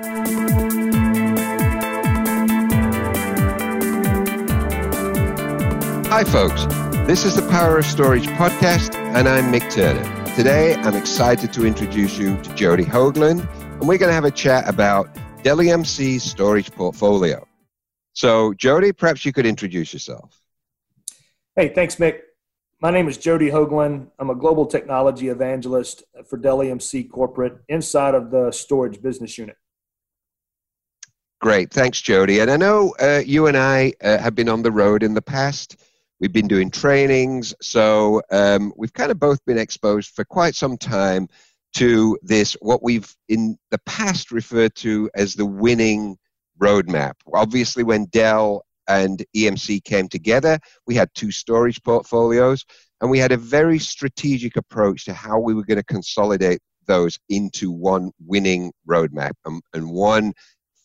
Hi, 0.00 0.04
folks. 6.24 6.66
This 7.08 7.24
is 7.24 7.34
the 7.34 7.44
Power 7.50 7.78
of 7.78 7.84
Storage 7.84 8.28
podcast, 8.28 8.94
and 8.94 9.28
I'm 9.28 9.52
Mick 9.52 9.68
Turner. 9.72 10.04
Today, 10.36 10.76
I'm 10.76 10.94
excited 10.94 11.52
to 11.52 11.66
introduce 11.66 12.16
you 12.16 12.40
to 12.42 12.54
Jody 12.54 12.84
Hogeland, 12.84 13.48
and 13.60 13.88
we're 13.88 13.98
going 13.98 14.10
to 14.10 14.12
have 14.12 14.24
a 14.24 14.30
chat 14.30 14.68
about 14.68 15.12
Dell 15.42 15.56
EMC's 15.56 16.22
storage 16.22 16.70
portfolio. 16.70 17.44
So, 18.12 18.54
Jody, 18.54 18.92
perhaps 18.92 19.24
you 19.24 19.32
could 19.32 19.46
introduce 19.46 19.92
yourself. 19.92 20.40
Hey, 21.56 21.70
thanks, 21.70 21.96
Mick. 21.96 22.20
My 22.80 22.92
name 22.92 23.08
is 23.08 23.18
Jody 23.18 23.50
Hogeland. 23.50 24.12
I'm 24.20 24.30
a 24.30 24.36
global 24.36 24.66
technology 24.66 25.26
evangelist 25.26 26.04
for 26.30 26.36
Dell 26.36 26.58
EMC 26.58 27.10
Corporate 27.10 27.58
inside 27.68 28.14
of 28.14 28.30
the 28.30 28.52
storage 28.52 29.02
business 29.02 29.36
unit. 29.36 29.56
Great. 31.40 31.70
Thanks, 31.72 32.00
Jody. 32.00 32.40
And 32.40 32.50
I 32.50 32.56
know 32.56 32.94
uh, 33.00 33.22
you 33.24 33.46
and 33.46 33.56
I 33.56 33.92
uh, 34.02 34.18
have 34.18 34.34
been 34.34 34.48
on 34.48 34.62
the 34.62 34.72
road 34.72 35.04
in 35.04 35.14
the 35.14 35.22
past. 35.22 35.76
We've 36.20 36.32
been 36.32 36.48
doing 36.48 36.68
trainings, 36.68 37.54
so 37.62 38.20
um, 38.32 38.72
we've 38.76 38.92
kind 38.92 39.12
of 39.12 39.20
both 39.20 39.44
been 39.44 39.56
exposed 39.56 40.10
for 40.10 40.24
quite 40.24 40.56
some 40.56 40.76
time 40.76 41.28
to 41.74 42.18
this, 42.22 42.54
what 42.54 42.82
we've 42.82 43.14
in 43.28 43.56
the 43.70 43.78
past 43.86 44.32
referred 44.32 44.74
to 44.76 45.08
as 45.14 45.34
the 45.34 45.46
winning 45.46 46.18
roadmap. 46.60 47.12
Obviously, 47.32 47.84
when 47.84 48.06
Dell 48.06 48.64
and 48.88 49.24
EMC 49.36 49.84
came 49.84 50.08
together, 50.08 50.58
we 50.88 50.96
had 50.96 51.08
two 51.14 51.30
storage 51.30 51.80
portfolios, 51.84 52.64
and 53.00 53.12
we 53.12 53.20
had 53.20 53.30
a 53.30 53.36
very 53.36 53.78
strategic 53.78 54.56
approach 54.56 55.04
to 55.04 55.14
how 55.14 55.38
we 55.38 55.54
were 55.54 55.64
going 55.64 55.76
to 55.76 55.84
consolidate 55.84 56.58
those 56.86 57.16
into 57.28 57.70
one 57.70 58.10
winning 58.26 58.72
roadmap 58.88 59.34
and, 59.44 59.62
and 59.72 59.88
one 59.88 60.32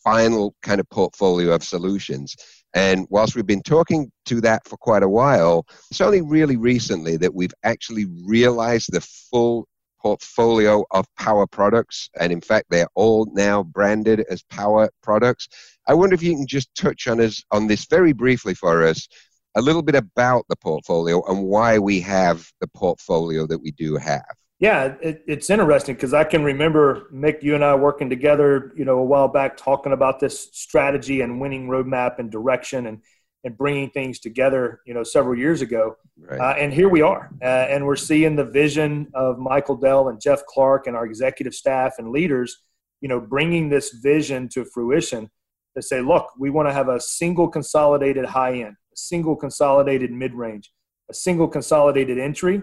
final 0.04 0.54
kind 0.62 0.80
of 0.80 0.88
portfolio 0.90 1.52
of 1.54 1.64
solutions. 1.64 2.36
And 2.74 3.06
whilst 3.08 3.34
we've 3.34 3.46
been 3.46 3.62
talking 3.62 4.10
to 4.26 4.40
that 4.42 4.68
for 4.68 4.76
quite 4.76 5.02
a 5.02 5.08
while, 5.08 5.64
it's 5.90 6.00
only 6.00 6.20
really 6.20 6.56
recently 6.56 7.16
that 7.16 7.34
we've 7.34 7.54
actually 7.62 8.06
realized 8.26 8.92
the 8.92 9.00
full 9.00 9.66
portfolio 10.04 10.84
of 10.90 11.06
power 11.16 11.46
products. 11.46 12.10
And 12.20 12.30
in 12.30 12.42
fact, 12.42 12.66
they're 12.68 12.88
all 12.94 13.26
now 13.32 13.62
branded 13.62 14.24
as 14.28 14.42
power 14.44 14.90
products. 15.02 15.48
I 15.88 15.94
wonder 15.94 16.14
if 16.14 16.22
you 16.22 16.34
can 16.34 16.46
just 16.46 16.74
touch 16.74 17.08
on 17.08 17.20
us 17.20 17.42
on 17.50 17.66
this 17.66 17.86
very 17.86 18.12
briefly 18.12 18.54
for 18.54 18.84
us, 18.84 19.08
a 19.56 19.62
little 19.62 19.82
bit 19.82 19.94
about 19.94 20.44
the 20.48 20.56
portfolio 20.56 21.22
and 21.26 21.44
why 21.44 21.78
we 21.78 22.00
have 22.00 22.46
the 22.60 22.68
portfolio 22.68 23.46
that 23.46 23.60
we 23.60 23.70
do 23.70 23.96
have. 23.96 24.24
Yeah, 24.60 24.94
it, 25.02 25.24
it's 25.26 25.50
interesting 25.50 25.94
because 25.94 26.14
I 26.14 26.24
can 26.24 26.44
remember 26.44 27.08
Mick, 27.12 27.42
you 27.42 27.54
and 27.54 27.64
I 27.64 27.74
working 27.74 28.08
together, 28.08 28.72
you 28.76 28.84
know, 28.84 28.98
a 28.98 29.04
while 29.04 29.28
back, 29.28 29.56
talking 29.56 29.92
about 29.92 30.20
this 30.20 30.48
strategy 30.52 31.22
and 31.22 31.40
winning 31.40 31.68
roadmap 31.68 32.18
and 32.18 32.30
direction 32.30 32.86
and 32.86 33.00
and 33.44 33.58
bringing 33.58 33.90
things 33.90 34.18
together, 34.18 34.80
you 34.86 34.94
know, 34.94 35.02
several 35.02 35.38
years 35.38 35.60
ago. 35.60 35.96
Right. 36.18 36.40
Uh, 36.40 36.54
and 36.58 36.72
here 36.72 36.88
we 36.88 37.02
are, 37.02 37.30
uh, 37.42 37.44
and 37.44 37.84
we're 37.84 37.94
seeing 37.94 38.36
the 38.36 38.44
vision 38.44 39.08
of 39.12 39.38
Michael 39.38 39.76
Dell 39.76 40.08
and 40.08 40.18
Jeff 40.18 40.46
Clarke 40.46 40.86
and 40.86 40.96
our 40.96 41.04
executive 41.04 41.54
staff 41.54 41.96
and 41.98 42.10
leaders, 42.10 42.62
you 43.02 43.08
know, 43.08 43.20
bringing 43.20 43.68
this 43.68 43.90
vision 44.02 44.48
to 44.50 44.64
fruition 44.64 45.30
to 45.76 45.82
say, 45.82 46.00
look, 46.00 46.30
we 46.38 46.48
want 46.48 46.68
to 46.68 46.72
have 46.72 46.88
a 46.88 46.98
single 46.98 47.48
consolidated 47.48 48.24
high 48.24 48.54
end, 48.54 48.76
a 48.92 48.96
single 48.96 49.36
consolidated 49.36 50.10
mid 50.10 50.32
range, 50.32 50.72
a 51.10 51.14
single 51.14 51.48
consolidated 51.48 52.18
entry 52.18 52.62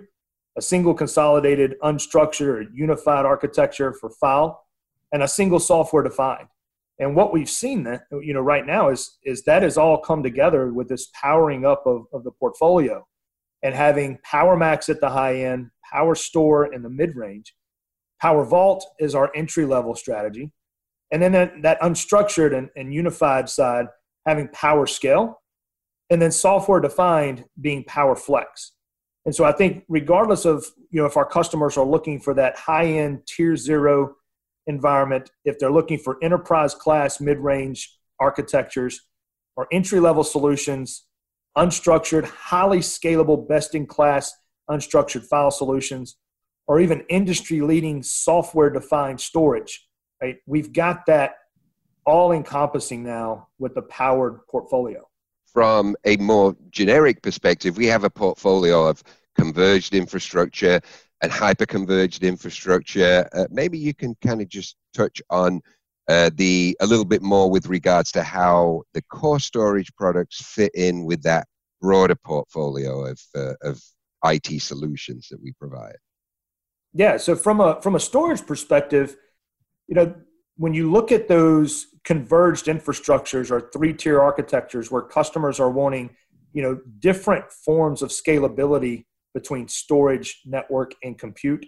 a 0.57 0.61
single 0.61 0.93
consolidated, 0.93 1.75
unstructured, 1.83 2.67
unified 2.73 3.25
architecture 3.25 3.93
for 3.93 4.09
file, 4.09 4.63
and 5.11 5.23
a 5.23 5.27
single 5.27 5.59
software 5.59 6.03
defined. 6.03 6.47
And 6.99 7.15
what 7.15 7.33
we've 7.33 7.49
seen 7.49 7.83
that 7.83 8.03
you 8.11 8.33
know 8.33 8.41
right 8.41 8.65
now 8.65 8.89
is 8.89 9.17
is 9.23 9.43
that 9.43 9.63
has 9.63 9.77
all 9.77 9.97
come 9.97 10.21
together 10.23 10.71
with 10.71 10.87
this 10.87 11.09
powering 11.19 11.65
up 11.65 11.83
of, 11.85 12.05
of 12.13 12.23
the 12.23 12.31
portfolio 12.31 13.05
and 13.63 13.75
having 13.75 14.17
Power 14.23 14.57
Max 14.57 14.89
at 14.89 15.01
the 15.01 15.09
high 15.09 15.35
end, 15.35 15.69
Power 15.91 16.15
Store 16.15 16.73
in 16.73 16.81
the 16.81 16.89
mid 16.89 17.15
range, 17.15 17.55
Power 18.19 18.43
Vault 18.45 18.85
is 18.99 19.15
our 19.15 19.31
entry 19.35 19.65
level 19.65 19.95
strategy, 19.95 20.51
and 21.11 21.21
then 21.21 21.31
that, 21.33 21.61
that 21.61 21.81
unstructured 21.81 22.55
and, 22.55 22.69
and 22.75 22.93
unified 22.93 23.49
side 23.49 23.87
having 24.25 24.47
Power 24.49 24.85
Scale, 24.85 25.41
and 26.09 26.21
then 26.21 26.31
software 26.31 26.79
defined 26.79 27.45
being 27.59 27.83
Power 27.85 28.15
Flex. 28.15 28.73
And 29.25 29.35
so 29.35 29.43
I 29.43 29.51
think 29.51 29.83
regardless 29.87 30.45
of, 30.45 30.65
you 30.89 30.99
know, 30.99 31.05
if 31.05 31.15
our 31.15 31.25
customers 31.25 31.77
are 31.77 31.85
looking 31.85 32.19
for 32.19 32.33
that 32.33 32.57
high 32.57 32.85
end 32.85 33.27
tier 33.27 33.55
zero 33.55 34.15
environment, 34.67 35.31
if 35.45 35.59
they're 35.59 35.71
looking 35.71 35.99
for 35.99 36.17
enterprise 36.23 36.73
class 36.73 37.21
mid 37.21 37.37
range 37.39 37.97
architectures 38.19 39.01
or 39.55 39.67
entry 39.71 39.99
level 39.99 40.23
solutions, 40.23 41.05
unstructured, 41.57 42.25
highly 42.25 42.79
scalable, 42.79 43.47
best 43.47 43.75
in 43.75 43.85
class 43.85 44.33
unstructured 44.69 45.25
file 45.25 45.51
solutions, 45.51 46.17
or 46.67 46.79
even 46.79 47.03
industry 47.09 47.61
leading 47.61 48.01
software 48.01 48.69
defined 48.69 49.19
storage, 49.19 49.87
right? 50.21 50.37
We've 50.45 50.71
got 50.71 51.05
that 51.07 51.35
all 52.05 52.31
encompassing 52.31 53.03
now 53.03 53.49
with 53.59 53.75
the 53.75 53.81
powered 53.83 54.47
portfolio 54.47 55.07
from 55.53 55.95
a 56.05 56.17
more 56.17 56.55
generic 56.69 57.21
perspective, 57.21 57.77
we 57.77 57.87
have 57.87 58.03
a 58.03 58.09
portfolio 58.09 58.87
of 58.87 59.03
converged 59.35 59.93
infrastructure 59.93 60.81
and 61.21 61.31
hyper-converged 61.31 62.23
infrastructure. 62.23 63.27
Uh, 63.33 63.45
maybe 63.49 63.77
you 63.77 63.93
can 63.93 64.15
kind 64.23 64.41
of 64.41 64.49
just 64.49 64.75
touch 64.93 65.21
on 65.29 65.61
uh, 66.07 66.29
the 66.35 66.75
a 66.81 66.85
little 66.85 67.05
bit 67.05 67.21
more 67.21 67.49
with 67.49 67.67
regards 67.67 68.11
to 68.11 68.23
how 68.23 68.81
the 68.93 69.01
core 69.03 69.39
storage 69.39 69.93
products 69.95 70.41
fit 70.41 70.71
in 70.73 71.05
with 71.05 71.21
that 71.23 71.47
broader 71.79 72.15
portfolio 72.15 73.05
of 73.05 73.19
uh, 73.35 73.53
of 73.63 73.81
IT 74.25 74.61
solutions 74.61 75.27
that 75.29 75.41
we 75.41 75.51
provide. 75.53 75.95
Yeah. 76.93 77.17
So 77.17 77.35
from 77.35 77.61
a 77.61 77.81
from 77.81 77.95
a 77.95 77.99
storage 77.99 78.45
perspective, 78.45 79.15
you 79.87 79.95
know, 79.95 80.13
when 80.61 80.75
you 80.75 80.91
look 80.91 81.11
at 81.11 81.27
those 81.27 81.87
converged 82.03 82.67
infrastructures 82.67 83.49
or 83.49 83.71
three 83.73 83.93
tier 83.93 84.21
architectures 84.21 84.91
where 84.91 85.01
customers 85.01 85.59
are 85.59 85.71
wanting 85.71 86.15
you 86.53 86.61
know 86.61 86.79
different 86.99 87.51
forms 87.51 88.03
of 88.03 88.09
scalability 88.09 89.05
between 89.33 89.67
storage 89.67 90.41
network 90.45 90.91
and 91.03 91.17
compute 91.17 91.65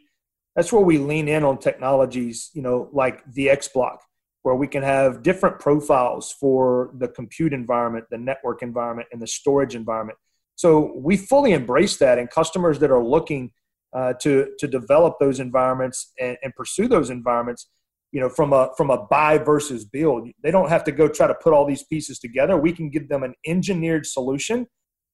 that's 0.56 0.72
where 0.72 0.84
we 0.84 1.00
lean 1.00 1.28
in 1.28 1.44
on 1.44 1.58
technologies 1.58 2.52
you 2.54 2.62
know 2.62 2.88
like 2.94 3.24
the 3.34 3.50
x 3.50 3.68
block 3.68 4.00
where 4.44 4.56
we 4.56 4.68
can 4.68 4.84
have 4.84 5.24
different 5.24 5.58
profiles 5.60 6.32
for 6.40 6.92
the 7.00 7.08
compute 7.08 7.54
environment 7.54 8.06
the 8.12 8.18
network 8.18 8.62
environment 8.62 9.08
and 9.12 9.22
the 9.22 9.28
storage 9.28 9.74
environment. 9.74 10.20
So 10.56 10.94
we 10.96 11.18
fully 11.18 11.54
embrace 11.54 11.98
that 11.98 12.20
and 12.20 12.30
customers 12.30 12.78
that 12.80 12.92
are 12.92 13.04
looking 13.04 13.52
uh, 13.94 14.14
to 14.22 14.54
to 14.60 14.68
develop 14.68 15.16
those 15.20 15.40
environments 15.40 16.12
and, 16.20 16.38
and 16.44 16.54
pursue 16.56 16.88
those 16.88 17.10
environments 17.10 17.70
you 18.14 18.22
know 18.22 18.30
from 18.30 18.54
a 18.54 18.70
from 18.78 18.90
a 18.90 19.06
buy 19.08 19.38
versus 19.38 19.84
build. 19.84 20.30
They 20.42 20.52
don't 20.52 20.70
have 20.70 20.86
to 20.86 20.94
go 20.94 21.10
try 21.10 21.28
to 21.28 21.36
put 21.36 21.52
all 21.52 21.66
these 21.66 21.84
pieces 21.84 22.20
together. 22.20 22.58
We 22.58 22.72
can 22.72 22.90
give 22.90 23.10
them 23.10 23.24
an 23.24 23.34
engineered 23.46 24.06
solution 24.06 24.68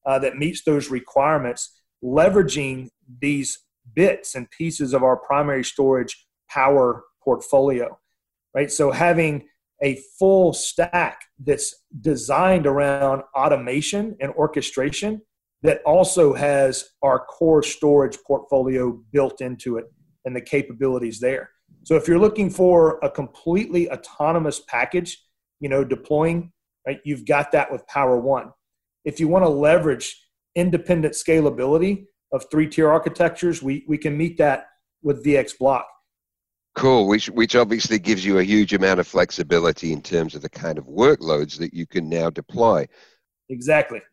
uh, 0.05 0.19
that 0.19 0.37
meets 0.37 0.63
those 0.63 0.91
requirements 0.91 1.81
leveraging 2.03 2.89
these 3.21 3.57
bits 3.95 4.35
and 4.35 4.47
pieces 4.51 4.93
of 4.93 5.01
our 5.01 5.17
primary 5.17 5.63
storage 5.63 6.27
power 6.49 7.03
portfolio 7.23 7.97
right? 8.53 8.71
So 8.71 8.91
having 8.91 9.47
a 9.81 9.99
full 10.17 10.53
stack 10.53 11.21
that's 11.45 11.73
designed 12.01 12.67
around 12.67 13.23
automation 13.35 14.15
and 14.19 14.31
orchestration 14.33 15.21
that 15.61 15.81
also 15.85 16.33
has 16.33 16.85
our 17.01 17.19
core 17.25 17.63
storage 17.63 18.17
portfolio 18.25 19.01
built 19.11 19.41
into 19.41 19.77
it 19.77 19.85
and 20.25 20.35
the 20.35 20.41
capabilities 20.41 21.19
there 21.19 21.49
so 21.89 21.95
if 21.95 22.07
you're 22.07 22.19
looking 22.19 22.51
for 22.51 22.99
a 23.01 23.09
completely 23.09 23.89
autonomous 23.89 24.59
package, 24.59 25.25
you 25.59 25.69
know, 25.69 25.83
deploying, 25.83 26.51
right, 26.85 26.99
you've 27.03 27.25
got 27.25 27.51
that 27.53 27.71
with 27.71 27.87
Power 27.87 28.19
One. 28.19 28.51
If 29.05 29.19
you 29.19 29.27
want 29.27 29.43
to 29.43 29.49
leverage 29.49 30.15
independent 30.53 31.15
scalability 31.15 32.05
of 32.31 32.45
three-tier 32.51 32.87
architectures, 32.91 33.63
we, 33.63 33.85
we 33.87 33.97
can 33.97 34.15
meet 34.15 34.37
that 34.37 34.67
with 35.01 35.25
VX 35.25 35.57
Block. 35.57 35.87
Cool, 36.75 37.07
which 37.07 37.27
which 37.31 37.55
obviously 37.55 37.97
gives 37.97 38.23
you 38.23 38.37
a 38.37 38.43
huge 38.43 38.75
amount 38.75 38.99
of 38.99 39.07
flexibility 39.07 39.91
in 39.91 40.03
terms 40.03 40.35
of 40.35 40.43
the 40.43 40.49
kind 40.49 40.77
of 40.77 40.85
workloads 40.85 41.57
that 41.57 41.73
you 41.73 41.87
can 41.87 42.07
now 42.07 42.29
deploy. 42.29 42.87
Exactly. 43.49 44.03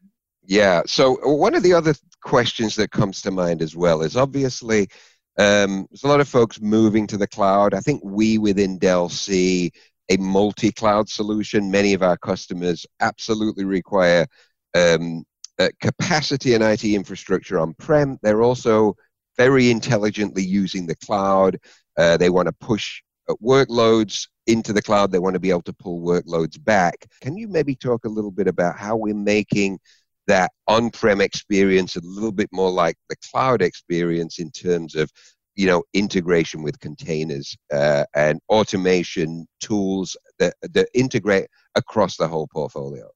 Yeah. 0.47 0.81
So 0.87 1.19
one 1.29 1.55
of 1.55 1.62
the 1.62 1.75
other 1.75 1.95
questions 2.23 2.75
that 2.77 2.91
comes 2.91 3.21
to 3.21 3.31
mind 3.31 3.61
as 3.61 3.77
well 3.77 4.00
is 4.00 4.17
obviously 4.17 4.89
um, 5.38 5.87
there's 5.91 6.05
a 6.05 6.09
lot 6.09 6.21
of 6.21 6.29
folks 6.29 6.61
moving 6.61 7.06
to 7.09 7.17
the 7.17 7.27
cloud. 7.27 7.75
I 7.75 7.81
think 7.81 8.03
we 8.05 8.38
within 8.38 8.79
Dell 8.79 9.09
see 9.09 9.71
a 10.09 10.17
multi 10.17 10.73
cloud 10.73 11.09
solution. 11.09 11.71
Many 11.71 11.94
of 11.94 12.03
our 12.03 12.17
customers 12.17 12.87
absolutely 13.00 13.65
require 13.65 14.27
um, 14.75 15.25
uh, 15.59 15.69
capacity 15.81 16.55
and 16.55 16.62
IT 16.62 16.85
infrastructure 16.85 17.59
on 17.59 17.75
prem. 17.75 18.19
They're 18.23 18.43
also 18.43 18.97
very 19.37 19.71
intelligently 19.71 20.43
using 20.43 20.87
the 20.87 20.97
cloud. 20.97 21.59
Uh, 21.99 22.17
they 22.17 22.31
want 22.31 22.47
to 22.47 22.53
push 22.53 23.03
uh, 23.29 23.35
workloads 23.43 24.29
into 24.47 24.73
the 24.73 24.83
cloud. 24.83 25.11
They 25.11 25.19
want 25.19 25.35
to 25.35 25.41
be 25.41 25.50
able 25.50 25.62
to 25.62 25.73
pull 25.73 26.00
workloads 26.00 26.62
back. 26.62 27.06
Can 27.21 27.37
you 27.37 27.49
maybe 27.49 27.75
talk 27.75 28.05
a 28.05 28.09
little 28.11 28.31
bit 28.31 28.49
about 28.49 28.79
how 28.79 28.97
we're 28.97 29.15
making 29.15 29.79
that 30.26 30.50
on-prem 30.67 31.20
experience 31.20 31.96
a 31.96 32.00
little 32.02 32.32
bit 32.32 32.49
more 32.52 32.70
like 32.70 32.96
the 33.08 33.17
cloud 33.31 33.62
experience 33.62 34.38
in 34.38 34.50
terms 34.50 34.94
of 34.94 35.11
you 35.55 35.67
know 35.67 35.82
integration 35.94 36.62
with 36.62 36.78
containers 36.81 37.56
uh, 37.73 38.05
and 38.14 38.40
automation 38.49 39.46
tools 39.61 40.17
that, 40.38 40.55
that 40.62 40.88
integrate 40.94 41.49
across 41.75 42.17
the 42.17 42.28
whole 42.28 42.49
portfolio. 42.52 43.08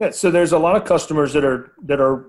Yeah, 0.00 0.10
so 0.10 0.30
there's 0.30 0.52
a 0.52 0.58
lot 0.58 0.76
of 0.76 0.84
customers 0.84 1.32
that 1.32 1.44
are 1.44 1.72
that 1.84 2.00
are 2.00 2.26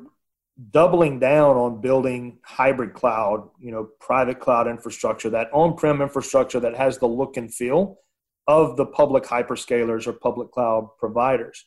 doubling 0.71 1.19
down 1.19 1.55
on 1.57 1.81
building 1.81 2.37
hybrid 2.43 2.93
cloud 2.93 3.49
you 3.59 3.71
know 3.71 3.89
private 3.99 4.39
cloud 4.39 4.67
infrastructure 4.67 5.29
that 5.29 5.51
on-prem 5.51 5.99
infrastructure 5.99 6.59
that 6.59 6.75
has 6.75 6.99
the 6.99 7.07
look 7.07 7.37
and 7.37 7.51
feel 7.51 7.97
of 8.47 8.77
the 8.77 8.85
public 8.85 9.23
hyperscalers 9.23 10.05
or 10.05 10.13
public 10.13 10.51
cloud 10.51 10.87
providers 10.99 11.65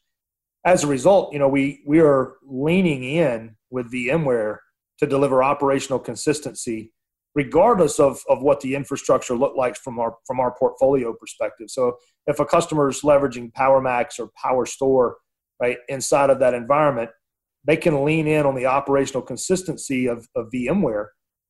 as 0.67 0.83
a 0.83 0.89
result, 0.89 1.33
you 1.33 1.39
know, 1.39 1.49
we 1.49 1.83
we 1.87 2.01
are 2.01 2.35
leaning 2.43 3.05
in 3.05 3.57
with 3.71 3.91
VMware 3.93 4.59
to 4.99 5.07
deliver 5.07 5.43
operational 5.43 6.01
consistency, 6.01 6.93
regardless 7.35 8.01
of, 8.01 8.21
of 8.29 8.43
what 8.43 8.61
the 8.61 8.75
infrastructure 8.75 9.37
looked 9.37 9.57
like 9.57 9.77
from 9.77 9.99
our 10.01 10.17
from 10.27 10.41
our 10.41 10.55
portfolio 10.59 11.15
perspective. 11.15 11.71
So 11.71 11.97
if 12.27 12.41
a 12.41 12.45
customer 12.45 12.89
is 12.89 13.03
leveraging 13.03 13.53
PowerMax 13.53 14.19
or 14.19 14.31
PowerStore, 14.45 15.15
right, 15.63 15.79
inside 15.89 16.31
of 16.31 16.41
that 16.41 16.53
environment, 16.53 17.11
they 17.65 17.77
can 17.77 18.05
lean 18.05 18.27
in 18.27 18.45
on 18.45 18.57
the 18.57 18.67
operational 18.67 19.23
consistency 19.23 20.09
of, 20.09 20.29
of 20.35 20.51
VMware, 20.53 21.07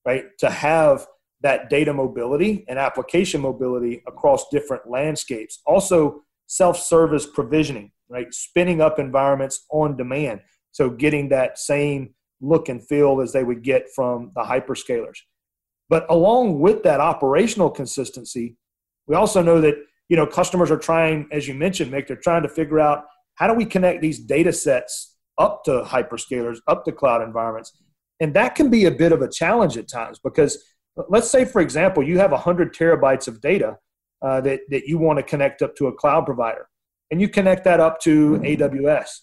right, 0.07 0.27
to 0.41 0.51
have 0.51 1.07
that 1.41 1.71
data 1.71 1.93
mobility 1.93 2.67
and 2.69 2.79
application 2.79 3.41
mobility 3.41 4.03
across 4.07 4.49
different 4.51 4.91
landscapes. 4.91 5.61
Also, 5.67 6.23
self-service 6.49 7.27
provisioning 7.27 7.93
right? 8.09 8.33
Spinning 8.33 8.81
up 8.81 8.99
environments 8.99 9.65
on 9.71 9.97
demand. 9.97 10.41
So 10.73 10.91
getting 10.91 11.29
that 11.31 11.59
same 11.59 12.15
look 12.41 12.69
and 12.69 12.87
feel 12.87 13.21
as 13.21 13.33
they 13.33 13.45
would 13.45 13.63
get 13.63 13.87
from 13.95 14.33
the 14.35 14.43
hyperscalers. 14.43 15.19
But 15.89 16.07
along 16.11 16.61
with 16.61 16.83
that 16.83 17.01
operational 17.01 17.71
consistency, 17.71 18.57
we 19.07 19.15
also 19.15 19.43
know 19.43 19.61
that 19.61 19.77
you 20.09 20.17
know 20.17 20.27
customers 20.27 20.71
are 20.71 20.79
trying, 20.79 21.29
as 21.33 21.49
you 21.49 21.55
mentioned, 21.55 21.93
Mick, 21.93 22.07
they're 22.07 22.17
trying 22.17 22.43
to 22.43 22.49
figure 22.49 22.81
out 22.81 23.05
how 23.35 23.47
do 23.47 23.55
we 23.55 23.65
connect 23.65 24.03
these 24.03 24.19
data 24.19 24.53
sets 24.53 25.17
up 25.39 25.63
to 25.65 25.83
hyperscalers, 25.83 26.59
up 26.67 26.85
to 26.85 26.93
cloud 26.93 27.23
environments. 27.23 27.73
And 28.21 28.35
that 28.35 28.55
can 28.55 28.71
be 28.71 28.87
a 28.87 28.91
bit 28.91 29.13
of 29.13 29.23
a 29.23 29.29
challenge 29.29 29.77
at 29.77 29.89
times 29.89 30.19
because 30.23 30.63
let's 31.09 31.31
say, 31.31 31.45
for 31.45 31.61
example, 31.61 32.03
you 32.03 32.19
have 32.19 32.31
100 32.31 32.75
terabytes 32.75 33.29
of 33.29 33.41
data 33.41 33.77
uh, 34.23 34.41
that, 34.41 34.61
that 34.71 34.87
you 34.87 34.99
want 34.99 35.19
to 35.19 35.23
connect 35.23 35.61
up 35.61 35.77
to 35.77 35.89
a 35.89 35.93
cloud 35.93 36.25
provider 36.25 36.67
and 37.11 37.21
you 37.21 37.29
connect 37.29 37.65
that 37.65 37.81
up 37.81 38.01
to 38.01 38.39
AWS. 38.39 39.21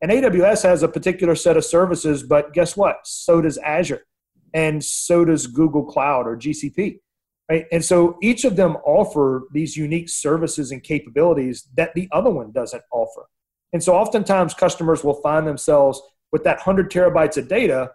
And 0.00 0.10
AWS 0.10 0.62
has 0.64 0.82
a 0.82 0.88
particular 0.88 1.34
set 1.34 1.56
of 1.56 1.64
services, 1.64 2.22
but 2.22 2.52
guess 2.52 2.76
what? 2.76 2.98
So 3.04 3.40
does 3.40 3.58
Azure, 3.58 4.04
and 4.52 4.84
so 4.84 5.24
does 5.24 5.46
Google 5.46 5.84
Cloud 5.84 6.26
or 6.26 6.36
GCP. 6.36 7.00
Right? 7.50 7.66
And 7.70 7.84
so 7.84 8.16
each 8.22 8.44
of 8.44 8.56
them 8.56 8.76
offer 8.86 9.48
these 9.52 9.76
unique 9.76 10.08
services 10.08 10.70
and 10.70 10.82
capabilities 10.82 11.68
that 11.76 11.94
the 11.94 12.08
other 12.10 12.30
one 12.30 12.52
doesn't 12.52 12.82
offer. 12.90 13.26
And 13.74 13.82
so 13.82 13.94
oftentimes 13.94 14.54
customers 14.54 15.04
will 15.04 15.20
find 15.20 15.46
themselves 15.46 16.00
with 16.32 16.44
that 16.44 16.58
100 16.58 16.90
terabytes 16.90 17.36
of 17.36 17.48
data. 17.48 17.90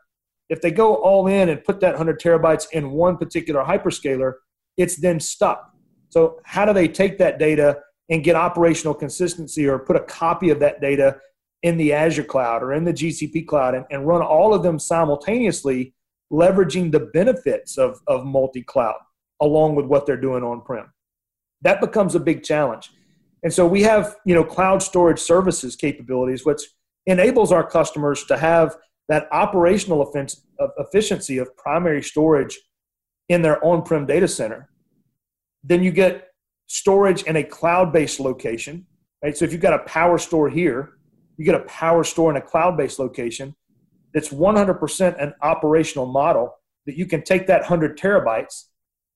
If 0.50 0.62
they 0.62 0.72
go 0.72 0.96
all 0.96 1.28
in 1.28 1.50
and 1.50 1.64
put 1.64 1.80
that 1.80 1.96
100 1.96 2.20
terabytes 2.20 2.68
in 2.72 2.92
one 2.92 3.18
particular 3.18 3.64
hyperscaler, 3.64 4.34
it's 4.78 4.98
then 4.98 5.20
stuck. 5.20 5.72
So, 6.10 6.40
how 6.44 6.66
do 6.66 6.74
they 6.74 6.88
take 6.88 7.18
that 7.20 7.38
data 7.38 7.80
and 8.10 8.24
get 8.24 8.36
operational 8.36 8.94
consistency 8.94 9.68
or 9.68 9.80
put 9.80 9.96
a 9.96 10.02
copy 10.02 10.50
of 10.50 10.60
that 10.60 10.82
data 10.82 11.18
in 11.64 11.78
the 11.78 11.94
Azure 11.94 12.24
cloud 12.24 12.64
or 12.64 12.74
in 12.74 12.84
the 12.84 12.94
GCP 12.94 13.46
cloud 13.46 13.76
and, 13.76 13.86
and 13.92 14.08
run 14.08 14.22
all 14.22 14.54
of 14.54 14.64
them 14.64 14.80
simultaneously, 14.80 15.94
leveraging 16.32 16.92
the 16.92 17.00
benefits 17.00 17.78
of, 17.78 18.00
of 18.08 18.26
multi 18.26 18.62
cloud 18.62 18.98
along 19.42 19.76
with 19.76 19.86
what 19.86 20.06
they're 20.06 20.18
doing 20.18 20.44
on 20.44 20.62
prem. 20.62 20.92
That 21.62 21.82
becomes 21.82 22.16
a 22.16 22.20
big 22.20 22.44
challenge. 22.44 22.92
And 23.44 23.54
so 23.54 23.66
we 23.66 23.84
have, 23.84 24.16
you 24.26 24.36
know, 24.36 24.44
cloud 24.44 24.84
storage 24.84 25.20
services 25.20 25.76
capabilities, 25.76 26.46
which 26.46 26.62
enables 27.06 27.52
our 27.52 27.68
customers 27.68 28.26
to 28.26 28.38
have 28.38 28.76
that 29.08 29.28
operational 29.32 30.14
efficiency 30.78 31.38
of 31.38 31.56
primary 31.58 32.04
storage 32.04 32.60
in 33.30 33.42
their 33.42 33.64
on-prem 33.64 34.06
data 34.06 34.28
center. 34.28 34.70
Then 35.64 35.84
you 35.84 35.92
get 35.92 36.29
storage 36.70 37.24
in 37.24 37.36
a 37.36 37.44
cloud-based 37.44 38.20
location, 38.20 38.86
right? 39.24 39.36
So 39.36 39.44
if 39.44 39.52
you've 39.52 39.62
got 39.62 39.74
a 39.74 39.84
power 39.86 40.20
store 40.20 40.50
here, 40.50 40.98
you 41.36 41.44
get 41.44 41.56
a 41.56 41.66
power 41.66 42.04
store 42.04 42.30
in 42.30 42.38
a 42.38 42.42
cloud-based 42.42 43.00
location 43.00 43.56
that's 44.14 44.30
100% 44.30 45.22
an 45.22 45.34
operational 45.42 46.06
model 46.06 46.54
that 46.86 46.96
you 46.96 47.08
can 47.08 47.24
take 47.24 47.48
that 47.48 47.62
100 47.62 47.98
terabytes, 47.98 48.66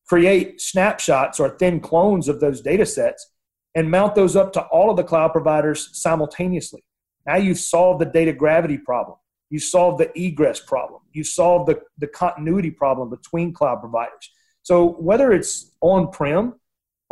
create 0.08 0.62
snapshots 0.62 1.40
or 1.40 1.50
thin 1.58 1.80
clones 1.80 2.28
of 2.28 2.40
those 2.40 2.60
data 2.60 2.88
sets, 2.88 3.32
and 3.76 3.90
mount 3.90 4.16
those 4.16 4.36
up 4.36 4.52
to 4.54 4.62
all 4.66 4.90
of 4.90 4.98
the 4.98 5.04
cloud 5.04 5.32
providers 5.32 5.90
simultaneously. 5.94 6.84
Now 7.28 7.36
you've 7.38 7.60
solved 7.60 8.02
the 8.02 8.06
data 8.06 8.34
gravity 8.34 8.80
problem. 8.80 9.18
You 9.52 9.60
solved 9.60 10.00
the 10.00 10.12
egress 10.20 10.60
problem. 10.60 11.02
You 11.12 11.24
solved 11.24 11.70
the, 11.70 11.82
the 12.00 12.08
continuity 12.08 12.72
problem 12.72 13.12
between 13.12 13.54
cloud 13.54 13.80
providers. 13.80 14.32
So 14.64 14.94
whether 14.94 15.32
it's 15.32 15.76
on-prem 15.82 16.56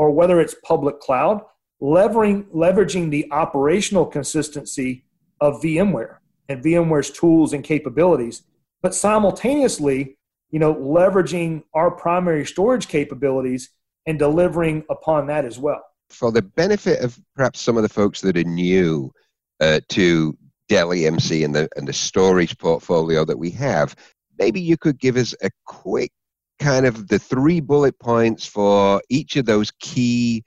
or 0.02 0.10
whether 0.10 0.42
it's 0.42 0.56
public 0.64 1.00
cloud, 1.00 1.44
leveraging, 1.80 2.44
leveraging 2.46 3.12
the 3.12 3.28
operational 3.32 4.04
consistency 4.04 5.06
of 5.40 5.62
VMware 5.62 6.18
and 6.50 6.64
VMware's 6.64 7.12
tools 7.12 7.54
and 7.54 7.64
capabilities, 7.64 8.42
but 8.82 8.96
simultaneously, 8.96 10.18
you 10.50 10.58
know, 10.58 10.74
leveraging 10.74 11.62
our 11.76 11.92
primary 11.92 12.48
storage 12.48 12.88
capabilities 12.88 13.70
and 14.08 14.18
delivering 14.18 14.84
upon 14.90 15.28
that 15.28 15.46
as 15.46 15.60
well. 15.60 15.84
For 16.10 16.32
the 16.32 16.42
benefit 16.42 17.04
of 17.04 17.20
perhaps 17.36 17.60
some 17.60 17.78
of 17.78 17.84
the 17.84 17.90
folks 17.90 18.22
that 18.22 18.36
are 18.36 18.44
new 18.44 19.12
uh, 19.60 19.82
to 19.90 20.36
Dell 20.68 20.90
EMC 20.90 21.46
and 21.46 21.54
the 21.54 21.70
and 21.76 21.88
the 21.88 21.94
storage 21.94 22.58
portfolio 22.58 23.24
that 23.24 23.38
we 23.38 23.52
have, 23.52 23.96
maybe 24.40 24.60
you 24.60 24.78
could 24.78 24.98
give 24.98 25.16
us 25.16 25.36
a 25.44 25.52
quick 25.68 26.12
kind 26.62 26.86
of 26.86 27.08
the 27.08 27.20
three 27.20 27.60
bullet 27.60 27.98
points 28.00 28.46
for 28.46 29.02
each 29.10 29.36
of 29.36 29.46
those 29.46 29.72
key 29.80 30.44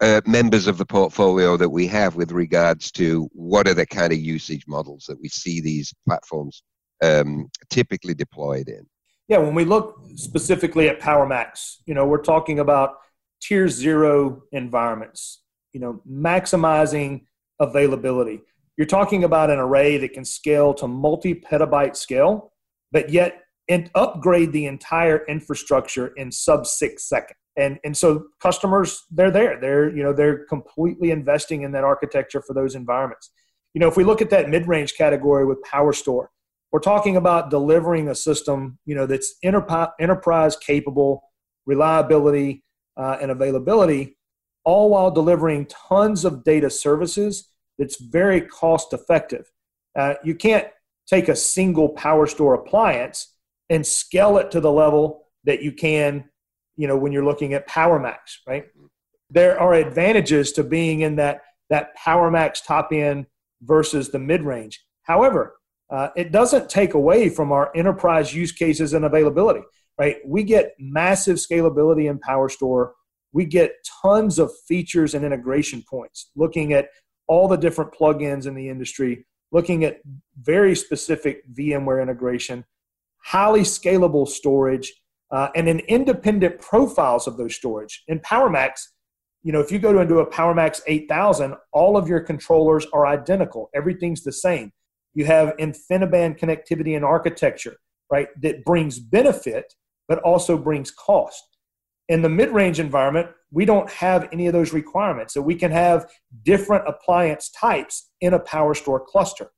uh, 0.00 0.22
members 0.26 0.66
of 0.66 0.78
the 0.78 0.86
portfolio 0.86 1.56
that 1.58 1.68
we 1.68 1.86
have 1.86 2.16
with 2.16 2.32
regards 2.32 2.90
to 2.90 3.28
what 3.32 3.68
are 3.68 3.74
the 3.74 3.84
kind 3.84 4.12
of 4.12 4.18
usage 4.18 4.66
models 4.66 5.04
that 5.06 5.20
we 5.20 5.28
see 5.28 5.60
these 5.60 5.92
platforms 6.06 6.62
um, 7.02 7.46
typically 7.68 8.14
deployed 8.14 8.68
in. 8.68 8.86
Yeah, 9.28 9.38
when 9.38 9.54
we 9.54 9.66
look 9.66 10.00
specifically 10.16 10.88
at 10.88 11.00
PowerMax, 11.00 11.76
you 11.84 11.94
know, 11.94 12.06
we're 12.06 12.22
talking 12.22 12.58
about 12.58 12.94
tier 13.42 13.68
zero 13.68 14.42
environments, 14.52 15.42
you 15.74 15.80
know, 15.80 16.00
maximizing 16.10 17.26
availability. 17.60 18.40
You're 18.78 18.86
talking 18.86 19.24
about 19.24 19.50
an 19.50 19.58
array 19.58 19.98
that 19.98 20.14
can 20.14 20.24
scale 20.24 20.72
to 20.74 20.88
multi 20.88 21.34
petabyte 21.34 21.96
scale, 21.96 22.52
but 22.90 23.10
yet 23.10 23.43
and 23.68 23.90
upgrade 23.94 24.52
the 24.52 24.66
entire 24.66 25.24
infrastructure 25.26 26.08
in 26.16 26.30
sub 26.30 26.66
six 26.66 27.08
seconds. 27.08 27.38
And, 27.56 27.78
and 27.84 27.96
so 27.96 28.26
customers, 28.40 29.04
they're 29.10 29.30
there. 29.30 29.60
They're, 29.60 29.94
you 29.96 30.02
know, 30.02 30.12
they're 30.12 30.44
completely 30.46 31.10
investing 31.12 31.62
in 31.62 31.72
that 31.72 31.84
architecture 31.84 32.42
for 32.42 32.52
those 32.52 32.74
environments. 32.74 33.30
You 33.74 33.80
know, 33.80 33.88
if 33.88 33.96
we 33.96 34.04
look 34.04 34.20
at 34.20 34.30
that 34.30 34.50
mid-range 34.50 34.94
category 34.96 35.46
with 35.46 35.58
PowerStore, 35.62 36.26
we're 36.72 36.80
talking 36.80 37.16
about 37.16 37.50
delivering 37.50 38.08
a 38.08 38.14
system, 38.14 38.78
you 38.84 38.96
know, 38.96 39.06
that's 39.06 39.36
enterprise 39.44 40.56
capable, 40.56 41.22
reliability, 41.66 42.64
uh, 42.96 43.18
and 43.20 43.30
availability, 43.30 44.16
all 44.64 44.90
while 44.90 45.10
delivering 45.10 45.66
tons 45.66 46.24
of 46.24 46.42
data 46.42 46.68
services 46.68 47.50
that's 47.78 48.00
very 48.00 48.40
cost 48.40 48.92
effective. 48.92 49.50
Uh, 49.96 50.14
you 50.24 50.34
can't 50.34 50.66
take 51.06 51.28
a 51.28 51.36
single 51.36 51.94
PowerStore 51.94 52.58
appliance 52.58 53.33
and 53.70 53.86
scale 53.86 54.38
it 54.38 54.50
to 54.50 54.60
the 54.60 54.72
level 54.72 55.26
that 55.44 55.62
you 55.62 55.72
can, 55.72 56.24
you 56.76 56.88
know, 56.88 56.96
when 56.96 57.12
you're 57.12 57.24
looking 57.24 57.54
at 57.54 57.68
PowerMax, 57.68 58.16
right? 58.46 58.66
There 59.30 59.58
are 59.58 59.74
advantages 59.74 60.52
to 60.52 60.64
being 60.64 61.00
in 61.00 61.16
that 61.16 61.42
that 61.70 61.96
PowerMax 61.96 62.64
top 62.64 62.90
end 62.92 63.26
versus 63.62 64.10
the 64.10 64.18
mid 64.18 64.42
range. 64.42 64.84
However, 65.02 65.56
uh, 65.90 66.08
it 66.16 66.32
doesn't 66.32 66.68
take 66.68 66.94
away 66.94 67.28
from 67.28 67.52
our 67.52 67.70
enterprise 67.74 68.34
use 68.34 68.52
cases 68.52 68.94
and 68.94 69.04
availability, 69.04 69.62
right? 69.98 70.16
We 70.26 70.42
get 70.42 70.74
massive 70.78 71.36
scalability 71.36 72.10
in 72.10 72.18
PowerStore. 72.18 72.92
We 73.32 73.44
get 73.44 73.74
tons 74.02 74.38
of 74.38 74.52
features 74.66 75.14
and 75.14 75.24
integration 75.24 75.82
points 75.88 76.30
looking 76.36 76.72
at 76.72 76.88
all 77.26 77.48
the 77.48 77.56
different 77.56 77.92
plugins 77.92 78.46
in 78.46 78.54
the 78.54 78.68
industry, 78.68 79.26
looking 79.52 79.84
at 79.84 79.98
very 80.40 80.74
specific 80.74 81.42
VMware 81.52 82.02
integration 82.02 82.64
highly 83.24 83.62
scalable 83.62 84.28
storage, 84.28 84.92
uh, 85.30 85.48
and 85.56 85.66
then 85.66 85.80
independent 85.80 86.60
profiles 86.60 87.26
of 87.26 87.36
those 87.36 87.54
storage. 87.56 88.04
In 88.06 88.20
PowerMax, 88.20 88.82
you 89.42 89.52
know, 89.52 89.60
if 89.60 89.72
you 89.72 89.78
go 89.78 89.98
into 90.00 90.18
a 90.18 90.26
PowerMax 90.26 90.80
8000, 90.86 91.54
all 91.72 91.96
of 91.96 92.08
your 92.08 92.20
controllers 92.20 92.86
are 92.92 93.06
identical. 93.06 93.70
Everything's 93.74 94.22
the 94.22 94.32
same. 94.32 94.72
You 95.14 95.24
have 95.26 95.56
InfiniBand 95.58 96.38
connectivity 96.38 96.96
and 96.96 97.04
architecture, 97.04 97.76
right, 98.10 98.28
that 98.40 98.64
brings 98.64 98.98
benefit, 98.98 99.74
but 100.08 100.18
also 100.20 100.58
brings 100.58 100.90
cost. 100.90 101.42
In 102.08 102.20
the 102.20 102.28
mid 102.28 102.50
range 102.50 102.80
environment, 102.80 103.28
we 103.50 103.64
don't 103.64 103.88
have 103.88 104.28
any 104.32 104.46
of 104.46 104.52
those 104.52 104.72
requirements. 104.72 105.32
So 105.32 105.40
we 105.40 105.54
can 105.54 105.70
have 105.70 106.10
different 106.42 106.86
appliance 106.86 107.50
types 107.50 108.10
in 108.20 108.34
a 108.34 108.40
PowerStore 108.40 109.04
cluster. 109.06 109.50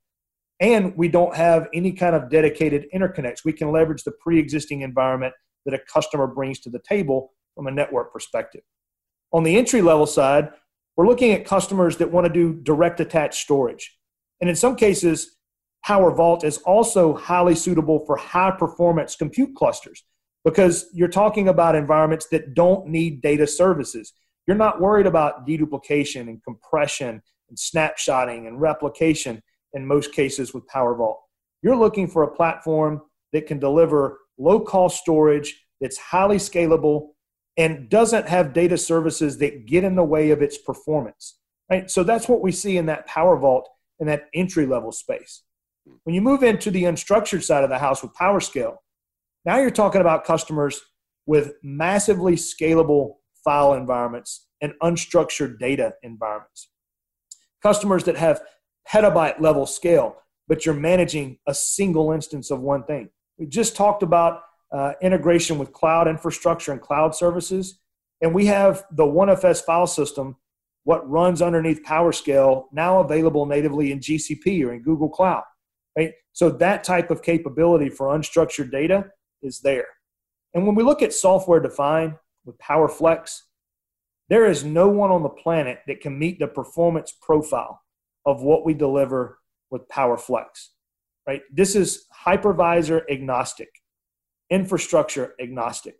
And 0.59 0.95
we 0.97 1.07
don't 1.07 1.35
have 1.35 1.67
any 1.73 1.91
kind 1.91 2.15
of 2.15 2.29
dedicated 2.29 2.87
interconnects. 2.93 3.45
We 3.45 3.53
can 3.53 3.71
leverage 3.71 4.03
the 4.03 4.11
pre 4.11 4.39
existing 4.39 4.81
environment 4.81 5.33
that 5.65 5.73
a 5.73 5.79
customer 5.91 6.27
brings 6.27 6.59
to 6.61 6.69
the 6.69 6.79
table 6.87 7.33
from 7.55 7.67
a 7.67 7.71
network 7.71 8.11
perspective. 8.11 8.61
On 9.33 9.43
the 9.43 9.57
entry 9.57 9.81
level 9.81 10.05
side, 10.05 10.49
we're 10.95 11.07
looking 11.07 11.31
at 11.31 11.45
customers 11.45 11.97
that 11.97 12.11
want 12.11 12.25
to 12.25 12.33
do 12.33 12.53
direct 12.53 12.99
attached 12.99 13.41
storage. 13.41 13.97
And 14.41 14.49
in 14.49 14.55
some 14.55 14.75
cases, 14.75 15.37
Power 15.83 16.13
Vault 16.13 16.43
is 16.43 16.57
also 16.59 17.15
highly 17.15 17.55
suitable 17.55 18.05
for 18.05 18.17
high 18.17 18.51
performance 18.51 19.15
compute 19.15 19.55
clusters 19.55 20.03
because 20.43 20.87
you're 20.93 21.07
talking 21.07 21.49
about 21.49 21.75
environments 21.75 22.27
that 22.29 22.53
don't 22.53 22.87
need 22.87 23.21
data 23.21 23.45
services. 23.45 24.13
You're 24.47 24.57
not 24.57 24.81
worried 24.81 25.05
about 25.05 25.45
deduplication 25.45 26.21
and 26.21 26.43
compression 26.43 27.21
and 27.49 27.57
snapshotting 27.57 28.47
and 28.47 28.59
replication 28.59 29.41
in 29.73 29.85
most 29.85 30.13
cases 30.13 30.53
with 30.53 30.67
Power 30.67 30.95
Vault. 30.95 31.19
You're 31.61 31.75
looking 31.75 32.07
for 32.07 32.23
a 32.23 32.35
platform 32.35 33.01
that 33.33 33.47
can 33.47 33.59
deliver 33.59 34.19
low 34.37 34.59
cost 34.59 34.99
storage 34.99 35.65
that's 35.81 35.97
highly 35.97 36.37
scalable 36.37 37.09
and 37.57 37.89
doesn't 37.89 38.27
have 38.27 38.53
data 38.53 38.77
services 38.77 39.37
that 39.39 39.65
get 39.65 39.83
in 39.83 39.95
the 39.95 40.03
way 40.03 40.29
of 40.29 40.41
its 40.41 40.57
performance. 40.57 41.39
Right? 41.69 41.89
So 41.89 42.03
that's 42.03 42.29
what 42.29 42.41
we 42.41 42.51
see 42.51 42.77
in 42.77 42.85
that 42.85 43.07
Power 43.07 43.37
Vault 43.37 43.67
in 43.99 44.07
that 44.07 44.27
entry 44.33 44.65
level 44.65 44.91
space. 44.91 45.43
When 46.03 46.13
you 46.13 46.21
move 46.21 46.43
into 46.43 46.69
the 46.69 46.83
unstructured 46.83 47.43
side 47.43 47.63
of 47.63 47.69
the 47.69 47.79
house 47.79 48.03
with 48.03 48.13
PowerScale, 48.13 48.75
now 49.45 49.57
you're 49.57 49.71
talking 49.71 50.01
about 50.01 50.25
customers 50.25 50.79
with 51.25 51.53
massively 51.63 52.35
scalable 52.35 53.15
file 53.43 53.73
environments 53.73 54.47
and 54.61 54.73
unstructured 54.83 55.57
data 55.59 55.93
environments. 56.03 56.69
Customers 57.63 58.03
that 58.03 58.17
have 58.17 58.41
petabyte 58.89 59.39
level 59.39 59.65
scale, 59.65 60.17
but 60.47 60.65
you're 60.65 60.75
managing 60.75 61.37
a 61.47 61.53
single 61.53 62.11
instance 62.11 62.51
of 62.51 62.61
one 62.61 62.83
thing. 62.83 63.09
We 63.37 63.45
just 63.45 63.75
talked 63.75 64.03
about 64.03 64.41
uh, 64.71 64.93
integration 65.01 65.57
with 65.57 65.73
cloud 65.73 66.07
infrastructure 66.07 66.71
and 66.71 66.81
cloud 66.81 67.15
services. 67.15 67.79
And 68.21 68.33
we 68.33 68.47
have 68.47 68.83
the 68.91 69.03
OneFS 69.03 69.63
file 69.63 69.87
system, 69.87 70.37
what 70.83 71.07
runs 71.09 71.41
underneath 71.41 71.83
PowerScale, 71.83 72.65
now 72.71 72.99
available 72.99 73.45
natively 73.45 73.91
in 73.91 73.99
GCP 73.99 74.65
or 74.65 74.73
in 74.73 74.81
Google 74.81 75.09
Cloud. 75.09 75.43
Right? 75.97 76.13
So 76.33 76.49
that 76.49 76.83
type 76.83 77.11
of 77.11 77.21
capability 77.21 77.89
for 77.89 78.07
unstructured 78.07 78.71
data 78.71 79.11
is 79.41 79.59
there. 79.59 79.87
And 80.53 80.65
when 80.65 80.75
we 80.75 80.83
look 80.83 81.01
at 81.01 81.13
software 81.13 81.59
defined 81.59 82.15
with 82.45 82.57
PowerFlex, 82.57 83.41
there 84.29 84.45
is 84.45 84.63
no 84.63 84.87
one 84.87 85.11
on 85.11 85.23
the 85.23 85.29
planet 85.29 85.79
that 85.87 86.01
can 86.01 86.17
meet 86.17 86.39
the 86.39 86.47
performance 86.47 87.13
profile 87.21 87.81
of 88.27 88.43
what 88.43 88.65
we 88.65 88.75
deliver 88.75 89.39
with 89.71 89.87
PowerFlex. 89.87 90.45
Right? 91.25 91.41
This 91.51 91.75
is 91.75 92.05
hypervisor 92.25 93.01
agnostic, 93.09 93.69
infrastructure 94.49 95.33
agnostic, 95.41 95.95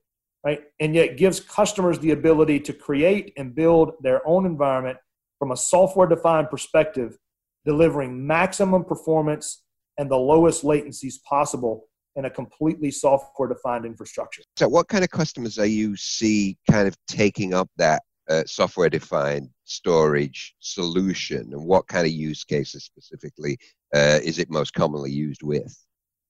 right? 0.45 0.61
And 0.79 0.93
yet 0.93 1.17
gives 1.17 1.39
customers 1.39 1.99
the 1.99 2.11
ability 2.11 2.59
to 2.61 2.73
create 2.73 3.33
and 3.37 3.55
build 3.55 3.93
their 4.01 4.25
own 4.27 4.45
environment 4.45 4.97
from 5.39 5.51
a 5.51 5.57
software 5.57 6.07
defined 6.07 6.49
perspective, 6.49 7.17
delivering 7.65 8.25
maximum 8.25 8.83
performance 8.85 9.63
and 9.97 10.09
the 10.09 10.15
lowest 10.15 10.63
latencies 10.63 11.15
possible 11.27 11.87
in 12.15 12.25
a 12.25 12.29
completely 12.29 12.89
software 12.89 13.49
defined 13.49 13.85
infrastructure. 13.85 14.41
So, 14.55 14.67
what 14.67 14.87
kind 14.87 15.03
of 15.03 15.09
customers 15.09 15.59
are 15.59 15.65
you 15.65 15.95
see 15.95 16.57
kind 16.69 16.87
of 16.87 16.95
taking 17.07 17.53
up 17.53 17.69
that 17.77 18.01
software 18.45 18.89
defined 18.89 19.49
storage 19.63 20.55
solution, 20.59 21.53
and 21.53 21.65
what 21.65 21.87
kind 21.87 22.05
of 22.05 22.13
use 22.13 22.43
cases 22.43 22.83
specifically 22.83 23.57
uh, 23.95 24.19
is 24.23 24.39
it 24.39 24.49
most 24.49 24.73
commonly 24.73 25.11
used 25.11 25.43
with? 25.43 25.75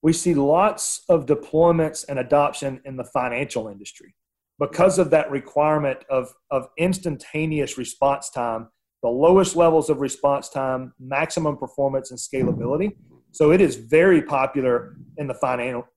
We 0.02 0.12
see 0.12 0.34
lots 0.34 1.02
of 1.08 1.26
deployments 1.26 2.04
and 2.08 2.18
adoption 2.18 2.80
in 2.84 2.96
the 2.96 3.04
financial 3.04 3.68
industry 3.68 4.14
because 4.58 4.98
of 4.98 5.10
that 5.10 5.30
requirement 5.30 5.98
of, 6.10 6.32
of 6.50 6.68
instantaneous 6.76 7.78
response 7.78 8.30
time, 8.30 8.68
the 9.02 9.08
lowest 9.08 9.56
levels 9.56 9.88
of 9.90 10.00
response 10.00 10.48
time, 10.48 10.92
maximum 10.98 11.56
performance, 11.56 12.10
and 12.10 12.18
scalability. 12.18 12.96
So 13.32 13.52
it 13.52 13.60
is 13.60 13.76
very 13.76 14.22
popular 14.22 14.96
in 15.16 15.28
the 15.28 15.34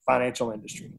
financial 0.08 0.51
industry. 0.51 0.93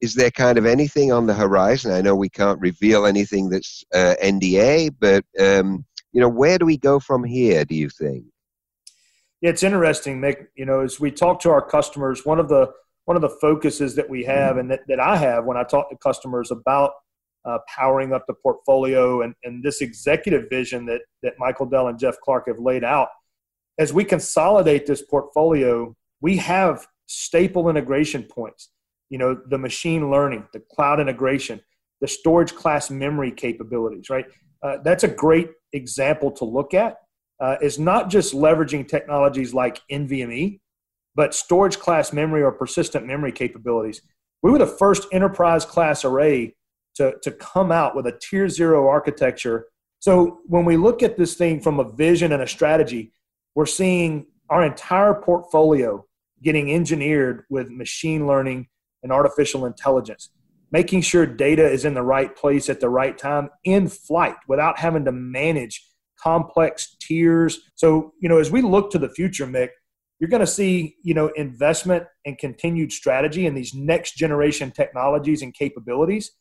Is 0.00 0.14
there 0.14 0.30
kind 0.30 0.58
of 0.58 0.66
anything 0.66 1.12
on 1.12 1.26
the 1.26 1.34
horizon? 1.34 1.92
I 1.92 2.00
know 2.00 2.14
we 2.14 2.28
can't 2.28 2.60
reveal 2.60 3.06
anything 3.06 3.50
that's 3.50 3.84
uh, 3.94 4.14
NDA, 4.22 4.94
but 4.98 5.24
um, 5.40 5.84
you 6.12 6.20
know, 6.20 6.28
where 6.28 6.58
do 6.58 6.66
we 6.66 6.76
go 6.76 7.00
from 7.00 7.24
here? 7.24 7.64
Do 7.64 7.74
you 7.74 7.88
think? 7.88 8.24
Yeah, 9.40 9.50
it's 9.50 9.62
interesting, 9.62 10.20
Mick. 10.20 10.46
You 10.56 10.66
know, 10.66 10.80
as 10.80 10.98
we 10.98 11.10
talk 11.10 11.40
to 11.40 11.50
our 11.50 11.62
customers, 11.62 12.24
one 12.24 12.38
of 12.38 12.48
the 12.48 12.70
one 13.04 13.16
of 13.16 13.22
the 13.22 13.36
focuses 13.40 13.94
that 13.94 14.08
we 14.08 14.22
have 14.24 14.58
and 14.58 14.70
that, 14.70 14.80
that 14.86 15.00
I 15.00 15.16
have 15.16 15.44
when 15.46 15.56
I 15.56 15.64
talk 15.64 15.88
to 15.90 15.96
customers 15.96 16.50
about 16.50 16.92
uh, 17.44 17.58
powering 17.66 18.12
up 18.12 18.24
the 18.26 18.34
portfolio 18.34 19.22
and, 19.22 19.34
and 19.44 19.62
this 19.62 19.80
executive 19.80 20.50
vision 20.50 20.86
that 20.86 21.00
that 21.22 21.34
Michael 21.38 21.66
Dell 21.66 21.88
and 21.88 21.98
Jeff 21.98 22.16
Clarke 22.20 22.48
have 22.48 22.58
laid 22.58 22.84
out 22.84 23.08
as 23.78 23.92
we 23.92 24.04
consolidate 24.04 24.86
this 24.86 25.02
portfolio, 25.02 25.94
we 26.20 26.36
have 26.36 26.86
staple 27.06 27.70
integration 27.70 28.24
points. 28.24 28.70
You 29.10 29.18
know, 29.18 29.40
the 29.48 29.58
machine 29.58 30.10
learning, 30.10 30.46
the 30.52 30.62
cloud 30.74 31.00
integration, 31.00 31.60
the 32.00 32.08
storage 32.08 32.54
class 32.54 32.90
memory 32.90 33.32
capabilities, 33.32 34.10
right? 34.10 34.26
Uh, 34.62 34.78
that's 34.84 35.04
a 35.04 35.08
great 35.08 35.50
example 35.72 36.30
to 36.32 36.44
look 36.44 36.74
at. 36.74 36.98
Uh, 37.40 37.56
is 37.62 37.78
not 37.78 38.10
just 38.10 38.34
leveraging 38.34 38.86
technologies 38.88 39.54
like 39.54 39.80
NVMe, 39.92 40.58
but 41.14 41.34
storage 41.34 41.78
class 41.78 42.12
memory 42.12 42.42
or 42.42 42.50
persistent 42.50 43.06
memory 43.06 43.30
capabilities. 43.30 44.02
We 44.42 44.50
were 44.50 44.58
the 44.58 44.66
first 44.66 45.06
enterprise 45.12 45.64
class 45.64 46.04
array 46.04 46.56
to, 46.96 47.14
to 47.22 47.30
come 47.30 47.70
out 47.70 47.94
with 47.94 48.06
a 48.06 48.18
tier 48.20 48.48
zero 48.48 48.88
architecture. 48.88 49.66
So 50.00 50.40
when 50.46 50.64
we 50.64 50.76
look 50.76 51.02
at 51.02 51.16
this 51.16 51.34
thing 51.34 51.60
from 51.60 51.78
a 51.78 51.90
vision 51.92 52.32
and 52.32 52.42
a 52.42 52.46
strategy, 52.46 53.12
we're 53.54 53.66
seeing 53.66 54.26
our 54.50 54.64
entire 54.64 55.14
portfolio 55.14 56.04
getting 56.42 56.72
engineered 56.72 57.44
with 57.50 57.70
machine 57.70 58.26
learning 58.26 58.68
and 59.02 59.12
artificial 59.12 59.66
intelligence, 59.66 60.30
making 60.70 61.00
sure 61.00 61.26
data 61.26 61.68
is 61.68 61.84
in 61.84 61.94
the 61.94 62.02
right 62.02 62.34
place 62.36 62.68
at 62.68 62.80
the 62.80 62.88
right 62.88 63.16
time 63.16 63.50
in 63.64 63.88
flight 63.88 64.36
without 64.48 64.78
having 64.78 65.04
to 65.04 65.12
manage 65.12 65.84
complex 66.20 66.96
tiers. 67.00 67.60
So, 67.74 68.12
you 68.20 68.28
know, 68.28 68.38
as 68.38 68.50
we 68.50 68.62
look 68.62 68.90
to 68.90 68.98
the 68.98 69.08
future, 69.08 69.46
Mick, 69.46 69.70
you're 70.18 70.30
going 70.30 70.40
to 70.40 70.46
see, 70.46 70.96
you 71.02 71.14
know, 71.14 71.28
investment 71.36 72.04
and 72.26 72.36
continued 72.38 72.92
strategy 72.92 73.46
in 73.46 73.54
these 73.54 73.72
next 73.72 74.16
generation 74.16 74.72
technologies 74.72 75.42
and 75.42 75.54
capabilities 75.54 76.32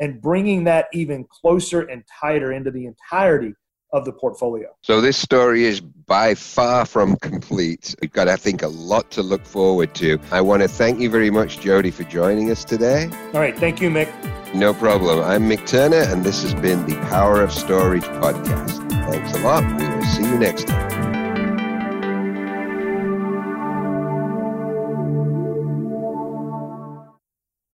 and 0.00 0.20
bringing 0.20 0.64
that 0.64 0.86
even 0.92 1.26
closer 1.30 1.82
and 1.82 2.02
tighter 2.20 2.52
into 2.52 2.70
the 2.70 2.86
entirety 2.86 3.54
of 3.92 4.04
the 4.04 4.12
portfolio. 4.12 4.68
So 4.82 5.00
this 5.00 5.16
story 5.16 5.64
is 5.64 5.80
by 5.80 6.34
far 6.34 6.86
from 6.86 7.16
complete. 7.16 7.94
We've 8.00 8.12
got, 8.12 8.28
I 8.28 8.36
think, 8.36 8.62
a 8.62 8.68
lot 8.68 9.10
to 9.12 9.22
look 9.22 9.44
forward 9.44 9.94
to. 9.96 10.18
I 10.30 10.40
want 10.40 10.62
to 10.62 10.68
thank 10.68 11.00
you 11.00 11.10
very 11.10 11.30
much, 11.30 11.60
Jody, 11.60 11.90
for 11.90 12.04
joining 12.04 12.50
us 12.50 12.64
today. 12.64 13.08
All 13.32 13.40
right. 13.40 13.56
Thank 13.58 13.80
you, 13.80 13.90
Mick. 13.90 14.10
No 14.54 14.74
problem. 14.74 15.20
I'm 15.20 15.48
Mick 15.48 15.66
Turner, 15.66 16.02
and 16.02 16.24
this 16.24 16.42
has 16.42 16.54
been 16.54 16.84
the 16.86 16.96
Power 17.08 17.40
of 17.40 17.52
Storage 17.52 18.02
podcast. 18.02 18.90
Thanks 19.10 19.36
a 19.36 19.40
lot. 19.42 19.64
We 19.78 19.86
will 19.88 20.04
see 20.04 20.24
you 20.24 20.38
next 20.38 20.66
time. 20.66 20.99